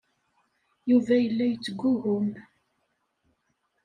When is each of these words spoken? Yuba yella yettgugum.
Yuba 0.89 1.15
yella 1.19 1.45
yettgugum. 1.47 2.27